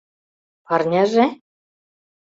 [0.67, 1.25] Парняже?